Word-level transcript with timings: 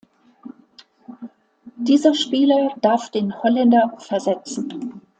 Dieser 1.75 2.15
Spieler 2.15 2.73
darf 2.81 3.11
den 3.11 3.43
Holländer 3.43 3.93
versetzen. 3.99 4.99